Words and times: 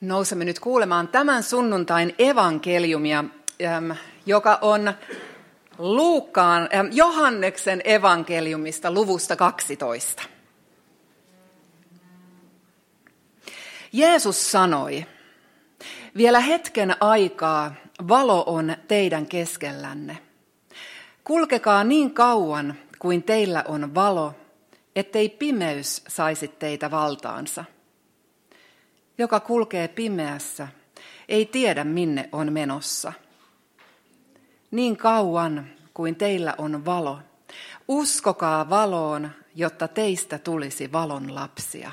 Nousemme 0.00 0.44
nyt 0.44 0.58
kuulemaan 0.58 1.08
tämän 1.08 1.42
sunnuntain 1.42 2.14
evankeliumia, 2.18 3.24
joka 4.26 4.58
on 4.62 4.94
Luukkaan, 5.78 6.68
Johanneksen 6.92 7.82
evankeliumista 7.84 8.90
luvusta 8.90 9.36
12. 9.36 10.22
Jeesus 13.92 14.52
sanoi, 14.52 15.06
vielä 16.16 16.40
hetken 16.40 17.02
aikaa 17.02 17.74
valo 18.08 18.44
on 18.46 18.76
teidän 18.88 19.26
keskellänne. 19.26 20.18
Kulkekaa 21.24 21.84
niin 21.84 22.14
kauan 22.14 22.74
kuin 22.98 23.22
teillä 23.22 23.64
on 23.68 23.94
valo, 23.94 24.34
ettei 24.96 25.28
pimeys 25.28 26.02
saisi 26.08 26.48
teitä 26.48 26.90
valtaansa. 26.90 27.64
Joka 29.18 29.40
kulkee 29.40 29.88
pimeässä, 29.88 30.68
ei 31.28 31.46
tiedä 31.46 31.84
minne 31.84 32.28
on 32.32 32.52
menossa. 32.52 33.12
Niin 34.70 34.96
kauan 34.96 35.66
kuin 35.94 36.16
teillä 36.16 36.54
on 36.58 36.84
valo, 36.84 37.18
uskokaa 37.88 38.70
valoon, 38.70 39.30
jotta 39.54 39.88
teistä 39.88 40.38
tulisi 40.38 40.92
valon 40.92 41.34
lapsia. 41.34 41.92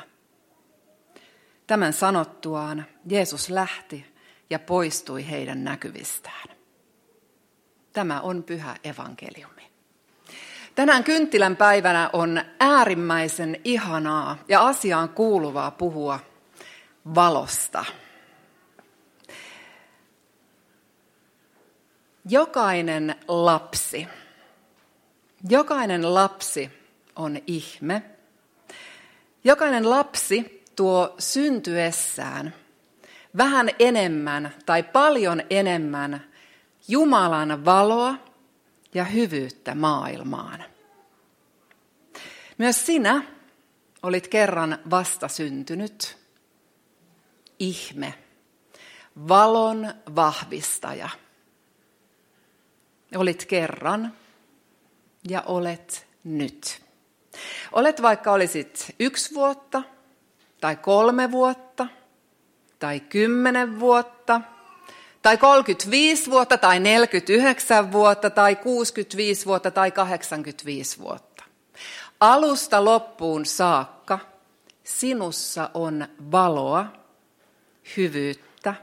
Tämän 1.68 1.94
sanottuaan 1.94 2.86
Jeesus 3.10 3.50
lähti 3.50 4.06
ja 4.50 4.60
poistui 4.60 5.30
heidän 5.30 5.64
näkyvistään. 5.64 6.50
Tämä 7.94 8.22
on 8.22 8.44
pyhä 8.44 8.76
evankeliumi. 8.84 9.64
Tänään 10.76 11.04
kynttilän 11.04 11.56
päivänä 11.56 12.10
on 12.14 12.42
äärimmäisen 12.60 13.62
ihanaa 13.64 14.38
ja 14.48 14.68
asiaan 14.68 15.10
kuuluvaa 15.10 15.72
puhua 15.72 16.20
valosta. 17.16 17.86
Jokainen 22.30 23.16
lapsi, 23.28 24.08
jokainen 25.50 26.14
lapsi 26.14 26.72
on 27.16 27.38
ihme. 27.48 28.04
Jokainen 29.44 29.90
lapsi 29.90 30.64
tuo 30.76 31.16
syntyessään 31.20 32.54
vähän 33.38 33.70
enemmän 33.80 34.54
tai 34.66 34.84
paljon 34.84 35.42
enemmän 35.50 36.26
Jumalan 36.88 37.66
valoa 37.66 38.16
ja 38.94 39.04
hyvyyttä 39.04 39.76
maailmaan. 39.76 40.64
Myös 42.58 42.86
sinä 42.86 43.24
olit 44.04 44.28
kerran 44.28 44.78
vastasyntynyt 44.90 46.23
ihme, 47.64 48.14
valon 49.28 49.94
vahvistaja. 50.16 51.10
Olit 53.16 53.46
kerran 53.46 54.14
ja 55.30 55.42
olet 55.42 56.08
nyt. 56.24 56.82
Olet 57.72 58.02
vaikka 58.02 58.32
olisit 58.32 58.96
yksi 59.00 59.34
vuotta 59.36 59.84
tai 60.62 60.76
kolme 60.76 61.32
vuotta 61.32 61.88
tai 62.80 63.00
kymmenen 63.00 63.80
vuotta 63.80 64.42
tai 65.22 65.38
35 65.38 66.32
vuotta 66.32 66.58
tai 66.58 66.80
49 66.80 67.92
vuotta 67.92 68.30
tai 68.30 68.56
65 68.56 69.46
vuotta 69.46 69.72
tai 69.72 69.92
85 69.92 71.00
vuotta. 71.00 71.44
Alusta 72.20 72.86
loppuun 72.86 73.46
saakka 73.46 74.20
sinussa 74.84 75.70
on 75.74 76.08
valoa, 76.32 77.03
hyvyyttä. 77.98 78.76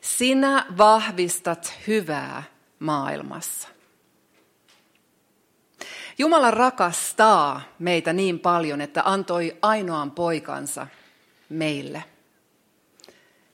Sinä 0.00 0.66
vahvistat 0.78 1.74
hyvää 1.86 2.42
maailmassa. 2.78 3.68
Jumala 6.18 6.50
rakastaa 6.50 7.60
meitä 7.78 8.12
niin 8.12 8.40
paljon, 8.40 8.80
että 8.80 9.02
antoi 9.04 9.56
ainoan 9.62 10.10
poikansa 10.10 10.86
meille. 11.48 12.04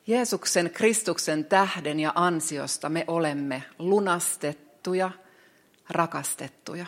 Jeesuksen 0.06 0.70
Kristuksen 0.70 1.44
tähden 1.44 2.00
ja 2.00 2.12
ansiosta 2.14 2.88
me 2.88 3.04
olemme 3.06 3.62
lunastettuja, 3.78 5.10
rakastettuja. 5.90 6.86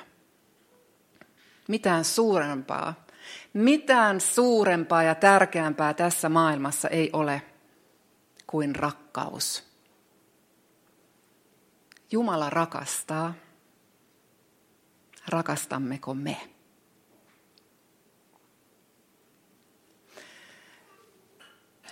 Mitään 1.68 2.04
suurempaa, 2.04 3.04
mitään 3.52 4.20
suurempaa 4.20 5.02
ja 5.02 5.14
tärkeämpää 5.14 5.94
tässä 5.94 6.28
maailmassa 6.28 6.88
ei 6.88 7.10
ole 7.12 7.42
kuin 8.46 8.76
rakkaus. 8.76 9.64
Jumala 12.10 12.50
rakastaa. 12.50 13.34
Rakastammeko 15.28 16.14
me? 16.14 16.36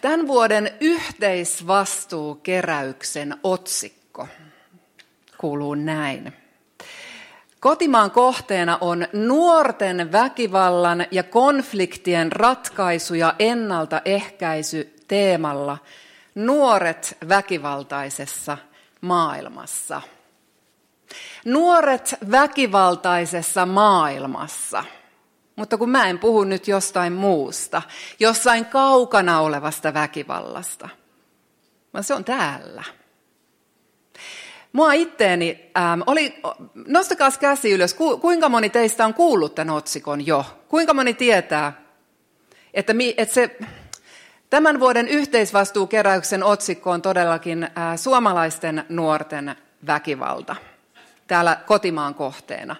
Tämän 0.00 0.26
vuoden 0.26 0.70
yhteisvastuukeräyksen 0.80 3.36
otsikko 3.42 4.28
kuuluu 5.38 5.74
näin. 5.74 6.32
Kotimaan 7.60 8.10
kohteena 8.10 8.78
on 8.80 9.06
nuorten 9.12 10.12
väkivallan 10.12 11.06
ja 11.10 11.22
konfliktien 11.22 12.32
ratkaisu 12.32 13.14
ja 13.14 13.34
ennaltaehkäisy 13.38 14.94
teemalla 15.08 15.78
Nuoret 16.34 17.16
väkivaltaisessa 17.28 18.58
maailmassa. 19.00 20.02
Nuoret 21.44 22.14
väkivaltaisessa 22.30 23.66
maailmassa. 23.66 24.84
Mutta 25.56 25.78
kun 25.78 25.90
mä 25.90 26.08
en 26.08 26.18
puhu 26.18 26.44
nyt 26.44 26.68
jostain 26.68 27.12
muusta, 27.12 27.82
jossain 28.18 28.66
kaukana 28.66 29.40
olevasta 29.40 29.94
väkivallasta, 29.94 30.88
vaan 31.94 32.04
se 32.04 32.14
on 32.14 32.24
täällä. 32.24 32.84
Mua 34.72 34.92
itteeni 34.92 35.70
ähm, 35.78 36.00
oli, 36.06 36.40
nostakaa 36.74 37.30
käsi 37.30 37.72
ylös, 37.72 37.94
ku, 37.94 38.18
kuinka 38.18 38.48
moni 38.48 38.70
teistä 38.70 39.04
on 39.04 39.14
kuullut 39.14 39.54
tämän 39.54 39.74
otsikon 39.74 40.26
jo? 40.26 40.44
Kuinka 40.68 40.94
moni 40.94 41.14
tietää, 41.14 41.72
että, 42.74 42.94
mi, 42.94 43.14
että 43.16 43.34
se, 43.34 43.56
tämän 44.54 44.80
vuoden 44.80 45.08
yhteisvastuukeräyksen 45.08 46.42
otsikko 46.42 46.90
on 46.90 47.02
todellakin 47.02 47.62
äh, 47.62 47.70
suomalaisten 47.96 48.84
nuorten 48.88 49.56
väkivalta 49.86 50.56
täällä 51.26 51.56
kotimaan 51.66 52.14
kohteena. 52.14 52.76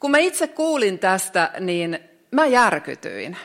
Kun 0.00 0.10
mä 0.10 0.18
itse 0.18 0.48
kuulin 0.48 0.98
tästä, 0.98 1.50
niin 1.60 1.98
mä 2.30 2.46
järkytyin. 2.46 3.36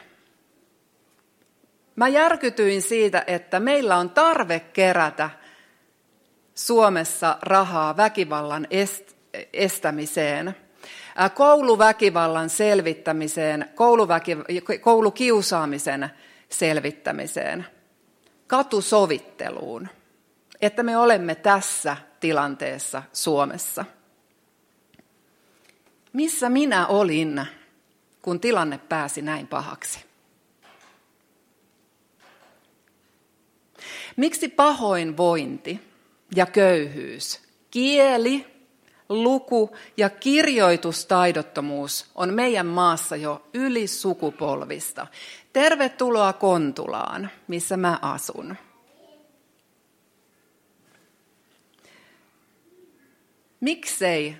Mä 1.95 2.07
järkytyin 2.07 2.81
siitä, 2.81 3.23
että 3.27 3.59
meillä 3.59 3.97
on 3.97 4.09
tarve 4.09 4.59
kerätä 4.59 5.29
Suomessa 6.55 7.37
rahaa 7.41 7.97
väkivallan 7.97 8.67
estämiseen, 9.53 10.55
kouluväkivallan 11.33 12.49
selvittämiseen, 12.49 13.69
kouluväki- 13.75 14.79
koulukiusaamisen 14.79 16.09
selvittämiseen, 16.49 17.65
katusovitteluun, 18.47 19.87
että 20.61 20.83
me 20.83 20.97
olemme 20.97 21.35
tässä 21.35 21.97
tilanteessa 22.19 23.03
Suomessa. 23.13 23.85
Missä 26.13 26.49
minä 26.49 26.87
olin, 26.87 27.45
kun 28.21 28.39
tilanne 28.39 28.77
pääsi 28.77 29.21
näin 29.21 29.47
pahaksi? 29.47 29.99
Miksi 34.15 34.47
pahoinvointi 34.49 35.79
ja 36.35 36.45
köyhyys, 36.45 37.41
kieli, 37.71 38.54
luku 39.09 39.75
ja 39.97 40.09
kirjoitustaidottomuus 40.09 42.05
on 42.15 42.33
meidän 42.33 42.65
maassa 42.65 43.15
jo 43.15 43.47
yli 43.53 43.87
sukupolvista? 43.87 45.07
Tervetuloa 45.53 46.33
Kontulaan, 46.33 47.29
missä 47.47 47.77
mä 47.77 47.99
asun. 48.01 48.55
Miksei 53.59 54.37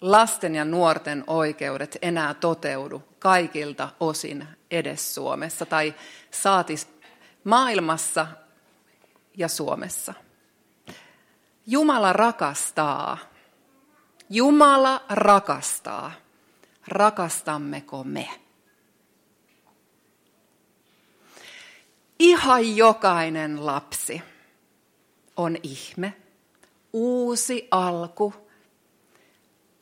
lasten 0.00 0.54
ja 0.54 0.64
nuorten 0.64 1.24
oikeudet 1.26 1.98
enää 2.02 2.34
toteudu 2.34 3.02
kaikilta 3.18 3.88
osin 4.00 4.46
edes 4.70 5.14
Suomessa 5.14 5.66
tai 5.66 5.94
saatis 6.30 6.88
maailmassa 7.44 8.26
ja 9.36 9.48
Suomessa. 9.48 10.14
Jumala 11.66 12.12
rakastaa. 12.12 13.18
Jumala 14.30 15.02
rakastaa. 15.08 16.12
Rakastammeko 16.88 18.04
me? 18.04 18.28
Ihan 22.18 22.76
jokainen 22.76 23.66
lapsi 23.66 24.22
on 25.36 25.56
ihme, 25.62 26.14
uusi 26.92 27.68
alku. 27.70 28.34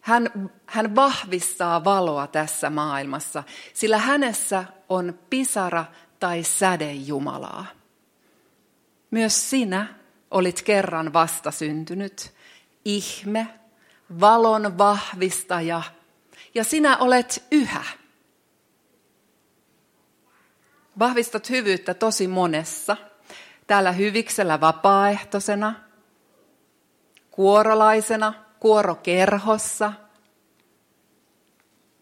Hän, 0.00 0.50
hän 0.66 0.94
vahvistaa 0.94 1.84
valoa 1.84 2.26
tässä 2.26 2.70
maailmassa, 2.70 3.43
sillä 3.75 3.98
hänessä 3.98 4.64
on 4.88 5.19
pisara 5.31 5.84
tai 6.20 6.43
säde 6.43 6.93
Jumalaa. 6.93 7.66
Myös 9.10 9.50
sinä 9.50 9.94
olit 10.31 10.62
kerran 10.62 11.12
vastasyntynyt, 11.12 12.34
ihme, 12.84 13.48
valon 14.20 14.79
vahvistaja, 14.79 15.82
ja 16.55 16.64
sinä 16.64 16.97
olet 16.97 17.44
yhä. 17.50 17.85
Vahvistat 20.99 21.50
hyvyyttä 21.50 21.94
tosi 21.94 22.29
monessa. 22.29 22.97
Täällä 23.67 23.93
hyviksellä 23.93 24.61
vapaaehtoisena, 24.61 25.75
kuorolaisena, 27.31 28.35
kuorokerhossa, 28.61 29.93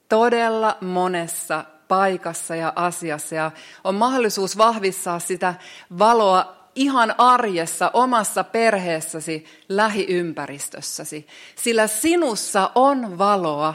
todella 0.08 0.78
monessa 0.80 1.64
paikassa 1.88 2.56
ja 2.56 2.72
asiassa. 2.76 3.34
Ja 3.34 3.50
on 3.84 3.94
mahdollisuus 3.94 4.58
vahvistaa 4.58 5.18
sitä 5.18 5.54
valoa 5.98 6.63
ihan 6.74 7.14
arjessa, 7.18 7.90
omassa 7.92 8.44
perheessäsi, 8.44 9.44
lähiympäristössäsi, 9.68 11.26
sillä 11.56 11.86
sinussa 11.86 12.70
on 12.74 13.18
valoa 13.18 13.74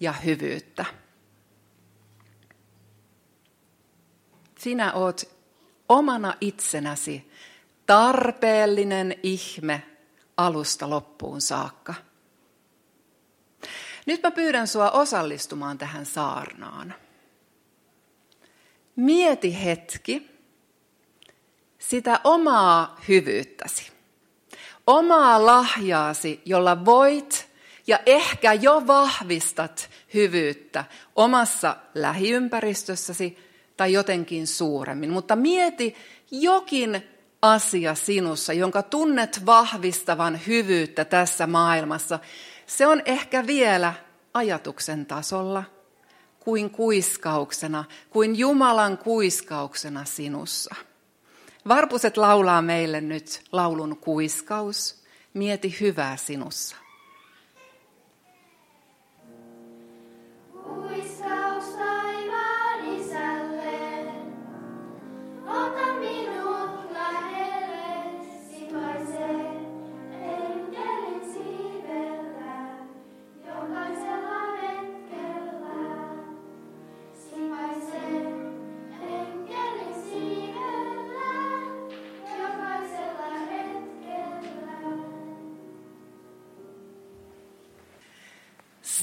ja 0.00 0.12
hyvyyttä. 0.12 0.84
Sinä 4.58 4.92
oot 4.92 5.22
omana 5.88 6.34
itsenäsi 6.40 7.30
tarpeellinen 7.86 9.14
ihme 9.22 9.82
alusta 10.36 10.90
loppuun 10.90 11.40
saakka. 11.40 11.94
Nyt 14.06 14.22
mä 14.22 14.30
pyydän 14.30 14.66
sua 14.68 14.90
osallistumaan 14.90 15.78
tähän 15.78 16.06
saarnaan. 16.06 16.94
Mieti 18.96 19.64
hetki 19.64 20.37
sitä 21.78 22.20
omaa 22.24 23.00
hyvyyttäsi, 23.08 23.92
omaa 24.86 25.46
lahjaasi, 25.46 26.40
jolla 26.44 26.84
voit 26.84 27.48
ja 27.86 27.98
ehkä 28.06 28.52
jo 28.52 28.86
vahvistat 28.86 29.90
hyvyyttä 30.14 30.84
omassa 31.16 31.76
lähiympäristössäsi 31.94 33.38
tai 33.76 33.92
jotenkin 33.92 34.46
suuremmin. 34.46 35.10
Mutta 35.10 35.36
mieti 35.36 35.96
jokin 36.30 37.02
asia 37.42 37.94
sinussa, 37.94 38.52
jonka 38.52 38.82
tunnet 38.82 39.46
vahvistavan 39.46 40.40
hyvyyttä 40.46 41.04
tässä 41.04 41.46
maailmassa. 41.46 42.18
Se 42.66 42.86
on 42.86 43.02
ehkä 43.04 43.46
vielä 43.46 43.94
ajatuksen 44.34 45.06
tasolla, 45.06 45.64
kuin 46.40 46.70
kuiskauksena, 46.70 47.84
kuin 48.10 48.38
Jumalan 48.38 48.98
kuiskauksena 48.98 50.04
sinussa. 50.04 50.74
Varpuset 51.68 52.16
laulaa 52.16 52.62
meille 52.62 53.00
nyt 53.00 53.42
laulun 53.52 53.96
kuiskaus. 53.96 55.02
Mieti 55.34 55.76
hyvää 55.80 56.16
sinussa. 56.16 56.76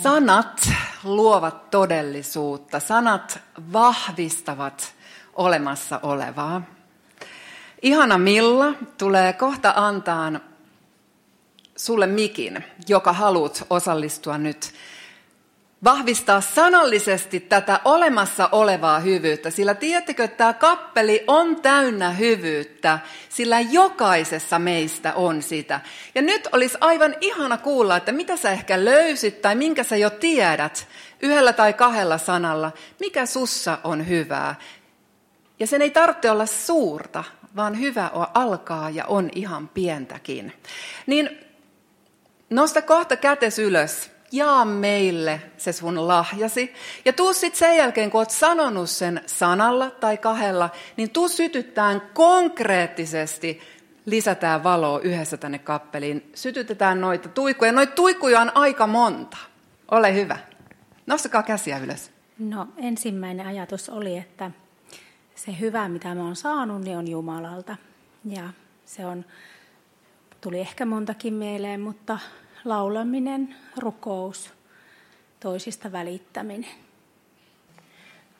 Sanat 0.05 0.69
luovat 1.03 1.69
todellisuutta, 1.69 2.79
sanat 2.79 3.39
vahvistavat 3.73 4.93
olemassa 5.33 5.99
olevaa. 6.03 6.61
Ihana 7.81 8.17
Milla 8.17 8.73
tulee 8.97 9.33
kohta 9.33 9.73
antaa 9.75 10.31
sulle 11.75 12.07
mikin, 12.07 12.63
joka 12.87 13.13
haluat 13.13 13.65
osallistua 13.69 14.37
nyt 14.37 14.73
vahvistaa 15.85 16.41
sanallisesti 16.41 17.39
tätä 17.39 17.79
olemassa 17.85 18.49
olevaa 18.51 18.99
hyvyyttä, 18.99 19.49
sillä 19.49 19.73
tiedättekö, 19.73 20.23
että 20.23 20.37
tämä 20.37 20.53
kappeli 20.53 21.23
on 21.27 21.61
täynnä 21.61 22.11
hyvyyttä, 22.11 22.99
sillä 23.29 23.59
jokaisessa 23.59 24.59
meistä 24.59 25.13
on 25.13 25.41
sitä. 25.41 25.81
Ja 26.15 26.21
nyt 26.21 26.47
olisi 26.51 26.77
aivan 26.81 27.15
ihana 27.21 27.57
kuulla, 27.57 27.97
että 27.97 28.11
mitä 28.11 28.37
sä 28.37 28.51
ehkä 28.51 28.85
löysit 28.85 29.41
tai 29.41 29.55
minkä 29.55 29.83
sä 29.83 29.95
jo 29.95 30.09
tiedät 30.09 30.87
yhdellä 31.21 31.53
tai 31.53 31.73
kahdella 31.73 32.17
sanalla, 32.17 32.71
mikä 32.99 33.25
sussa 33.25 33.77
on 33.83 34.07
hyvää. 34.07 34.55
Ja 35.59 35.67
sen 35.67 35.81
ei 35.81 35.91
tarvitse 35.91 36.31
olla 36.31 36.45
suurta, 36.45 37.23
vaan 37.55 37.79
hyvä 37.79 38.09
on 38.13 38.27
alkaa 38.33 38.89
ja 38.89 39.05
on 39.05 39.29
ihan 39.35 39.67
pientäkin. 39.67 40.53
Niin 41.07 41.29
nosta 42.49 42.81
kohta 42.81 43.15
kätes 43.15 43.59
ylös 43.59 44.14
jaa 44.31 44.65
meille 44.65 45.41
se 45.57 45.71
sun 45.71 46.07
lahjasi. 46.07 46.73
Ja 47.05 47.13
tuu 47.13 47.33
sitten 47.33 47.59
sen 47.59 47.77
jälkeen, 47.77 48.11
kun 48.11 48.19
oot 48.19 48.29
sanonut 48.29 48.89
sen 48.89 49.21
sanalla 49.25 49.89
tai 49.89 50.17
kahdella, 50.17 50.69
niin 50.97 51.09
tuu 51.09 51.29
sytyttään 51.29 52.01
konkreettisesti, 52.13 53.61
lisätään 54.05 54.63
valoa 54.63 54.99
yhdessä 54.99 55.37
tänne 55.37 55.59
kappeliin. 55.59 56.31
Sytytetään 56.35 57.01
noita 57.01 57.29
tuikkuja. 57.29 57.71
Noita 57.71 57.93
tuikkuja 57.93 58.41
on 58.41 58.51
aika 58.55 58.87
monta. 58.87 59.37
Ole 59.91 60.13
hyvä. 60.13 60.37
Nostakaa 61.05 61.43
käsiä 61.43 61.77
ylös. 61.77 62.11
No 62.39 62.67
ensimmäinen 62.77 63.47
ajatus 63.47 63.89
oli, 63.89 64.17
että 64.17 64.51
se 65.35 65.59
hyvä, 65.59 65.89
mitä 65.89 66.15
mä 66.15 66.23
oon 66.23 66.35
saanut, 66.35 66.81
niin 66.81 66.97
on 66.97 67.07
Jumalalta. 67.07 67.77
Ja 68.25 68.49
se 68.85 69.05
on, 69.05 69.25
tuli 70.41 70.59
ehkä 70.59 70.85
montakin 70.85 71.33
mieleen, 71.33 71.81
mutta 71.81 72.19
laulaminen, 72.65 73.55
rukous, 73.77 74.49
toisista 75.39 75.91
välittäminen. 75.91 76.69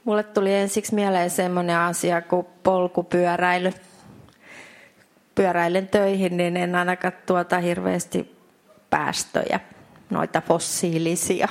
Mulle 0.03 0.23
tuli 0.23 0.53
ensiksi 0.53 0.95
mieleen 0.95 1.29
semmoinen 1.29 1.77
asia 1.77 2.21
kuin 2.21 2.47
polkupyöräily. 2.63 3.73
Pyöräilen 5.35 5.87
töihin, 5.87 6.37
niin 6.37 6.57
en 6.57 6.75
ainakaan 6.75 7.13
tuota 7.25 7.59
hirveästi 7.59 8.35
päästöjä, 8.89 9.59
noita 10.09 10.41
fossiilisia. 10.41 11.47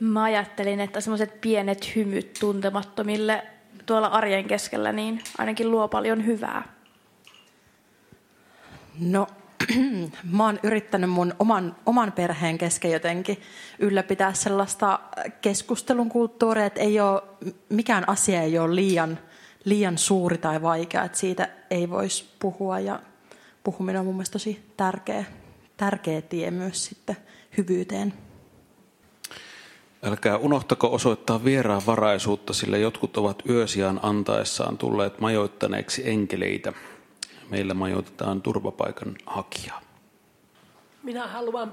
Mä 0.00 0.22
ajattelin, 0.22 0.80
että 0.80 1.00
semmoiset 1.00 1.40
pienet 1.40 1.96
hymyt 1.96 2.32
tuntemattomille 2.40 3.46
tuolla 3.86 4.06
arjen 4.06 4.44
keskellä, 4.44 4.92
niin 4.92 5.22
ainakin 5.38 5.70
luo 5.70 5.88
paljon 5.88 6.26
hyvää. 6.26 6.62
No 9.00 9.26
mä 10.32 10.44
oon 10.44 10.58
yrittänyt 10.62 11.10
mun 11.10 11.34
oman, 11.38 11.76
oman 11.86 12.12
perheen 12.12 12.58
kesken 12.58 12.90
jotenkin 12.90 13.40
ylläpitää 13.78 14.32
sellaista 14.32 15.00
keskustelun 15.40 16.08
kulttuuria, 16.08 16.66
että 16.66 16.80
ei 16.80 17.00
ole, 17.00 17.22
mikään 17.68 18.08
asia 18.08 18.42
ei 18.42 18.58
ole 18.58 18.74
liian, 18.74 19.18
liian 19.64 19.98
suuri 19.98 20.38
tai 20.38 20.62
vaikea, 20.62 21.04
että 21.04 21.18
siitä 21.18 21.48
ei 21.70 21.90
voisi 21.90 22.24
puhua 22.38 22.80
ja 22.80 23.00
puhuminen 23.64 24.00
on 24.00 24.06
mun 24.06 24.14
mielestä 24.14 24.32
tosi 24.32 24.62
tärkeä, 24.76 25.24
tärkeä 25.76 26.22
tie 26.22 26.50
myös 26.50 26.84
sitten 26.84 27.16
hyvyyteen. 27.56 28.14
Älkää 30.02 30.36
unohtako 30.36 30.92
osoittaa 30.92 31.44
vieraan 31.44 31.82
varaisuutta, 31.86 32.52
sillä 32.52 32.76
jotkut 32.76 33.16
ovat 33.16 33.42
yösiään 33.48 34.00
antaessaan 34.02 34.78
tulleet 34.78 35.20
majoittaneeksi 35.20 36.02
enkeleitä– 36.10 36.72
meillä 37.50 37.74
majoitetaan 37.74 38.42
turvapaikan 38.42 39.16
hakijaa. 39.26 39.80
Minä 41.02 41.26
haluan 41.26 41.72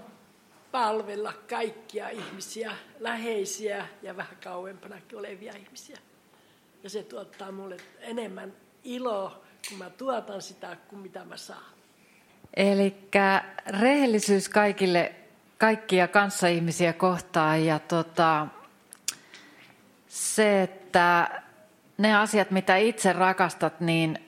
palvella 0.72 1.34
kaikkia 1.50 2.10
ihmisiä, 2.10 2.72
läheisiä 3.00 3.88
ja 4.02 4.18
vähän 4.18 4.38
kauempana 4.44 4.96
olevia 5.14 5.54
ihmisiä. 5.56 5.98
Ja 6.84 6.90
se 6.90 7.04
tuottaa 7.04 7.52
mulle 7.52 7.78
enemmän 8.00 8.54
iloa, 8.84 9.42
kun 9.70 9.78
mä 9.78 9.90
tuotan 9.90 10.42
sitä, 10.42 10.78
kuin 10.90 11.02
mitä 11.02 11.26
mä 11.26 11.38
saan. 11.38 11.74
Eli 12.54 12.96
rehellisyys 13.68 14.50
kaikille, 14.50 15.16
kaikkia 15.58 16.08
kanssaihmisiä 16.08 16.94
kohtaan 16.94 17.66
ja 17.66 17.80
tota, 17.80 18.48
se, 20.08 20.62
että 20.62 21.42
ne 21.98 22.16
asiat, 22.16 22.52
mitä 22.52 22.78
itse 22.78 23.14
rakastat, 23.14 23.82
niin 23.82 24.27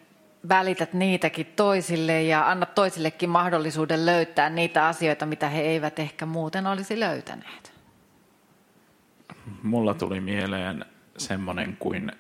välität 0.50 0.94
niitäkin 0.94 1.46
toisille 1.46 2.24
ja 2.24 2.50
annat 2.50 2.76
toisillekin 2.76 3.30
mahdollisuuden 3.30 4.06
löytää 4.06 4.50
niitä 4.50 4.88
asioita, 4.88 5.26
mitä 5.26 5.50
he 5.50 5.62
eivät 5.62 6.00
ehkä 6.00 6.26
muuten 6.26 6.68
olisi 6.68 7.00
löytäneet? 7.00 7.74
Mulla 9.64 9.94
tuli 9.94 10.20
mieleen 10.20 10.86
semmoinen 11.18 11.78
kuin 11.80 12.12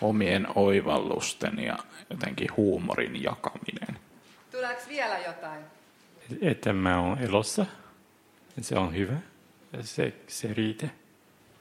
omien 0.00 0.46
oivallusten 0.54 1.58
ja 1.58 1.78
jotenkin 2.10 2.48
huumorin 2.56 3.22
jakaminen. 3.22 3.98
Tuleeko 4.50 4.80
vielä 4.88 5.18
jotain? 5.18 5.64
Että 6.42 6.72
mä 6.72 7.00
oon 7.00 7.18
elossa. 7.18 7.66
Se 8.60 8.78
on 8.78 8.94
hyvä. 8.94 9.16
Se, 9.80 10.14
se 10.26 10.54
riitä. 10.54 10.88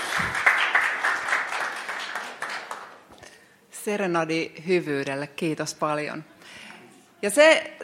Serenadi 3.71 4.53
hyvyydelle, 4.67 5.27
kiitos 5.27 5.75
paljon. 5.75 6.25
Ja 7.23 7.31
se, 7.31 7.79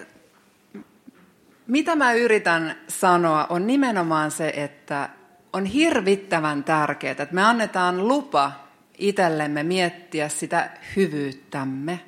mitä 1.67 1.97
mä 1.97 2.13
yritän 2.13 2.81
sanoa, 2.89 3.47
on 3.51 3.67
nimenomaan 3.67 4.31
se, 4.31 4.53
että 4.57 5.09
on 5.53 5.65
hirvittävän 5.65 6.65
tärkeää, 6.65 7.13
että 7.13 7.29
me 7.31 7.45
annetaan 7.45 8.09
lupa 8.09 8.53
itsellemme 9.01 9.63
miettiä 9.63 10.29
sitä 10.29 10.71
hyvyyttämme 10.97 12.01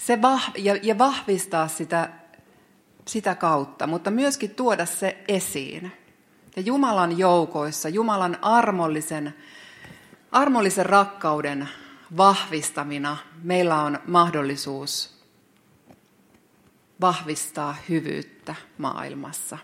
se 0.00 0.16
vah- 0.16 0.52
ja, 0.58 0.76
ja 0.82 0.98
vahvistaa 0.98 1.68
sitä, 1.68 2.10
sitä 3.08 3.34
kautta, 3.34 3.86
mutta 3.86 4.10
myöskin 4.10 4.50
tuoda 4.50 4.86
se 4.86 5.24
esiin. 5.28 5.92
Ja 6.56 6.62
Jumalan 6.62 7.18
joukoissa, 7.18 7.88
Jumalan 7.88 8.38
armollisen, 8.42 9.34
armollisen 10.32 10.86
rakkauden 10.86 11.68
vahvistamina 12.16 13.16
meillä 13.42 13.82
on 13.82 13.98
mahdollisuus 14.06 15.20
vahvistaa 17.00 17.76
hyvyyttä 17.88 18.54
maailmassa. 18.78 19.58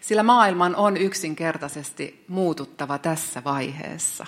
Sillä 0.00 0.22
maailman 0.22 0.76
on 0.76 0.96
yksinkertaisesti 0.96 2.24
muututtava 2.28 2.98
tässä 2.98 3.44
vaiheessa. 3.44 4.26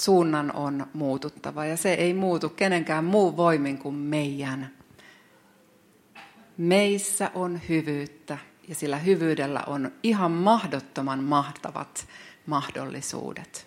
Suunnan 0.00 0.52
on 0.56 0.86
muututtava 0.92 1.64
ja 1.64 1.76
se 1.76 1.92
ei 1.94 2.14
muutu 2.14 2.48
kenenkään 2.48 3.04
muun 3.04 3.36
voimin 3.36 3.78
kuin 3.78 3.94
meidän. 3.94 4.70
Meissä 6.56 7.30
on 7.34 7.60
hyvyyttä 7.68 8.38
ja 8.68 8.74
sillä 8.74 8.98
hyvyydellä 8.98 9.62
on 9.66 9.92
ihan 10.02 10.32
mahdottoman 10.32 11.24
mahtavat 11.24 12.06
mahdollisuudet. 12.46 13.66